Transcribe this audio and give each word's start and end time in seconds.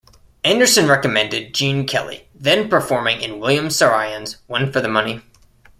Anderson 0.43 0.87
recommended 0.87 1.53
Gene 1.53 1.85
Kelly, 1.85 2.27
then 2.33 2.67
performing 2.69 3.21
in 3.21 3.37
William 3.39 3.67
Saroyan's 3.67 4.37
"One 4.47 4.71
for 4.71 4.81
the 4.81 4.89
Money". 4.89 5.21